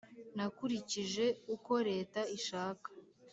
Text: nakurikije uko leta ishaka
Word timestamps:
nakurikije 0.35 1.25
uko 1.55 1.73
leta 1.89 2.21
ishaka 2.37 2.87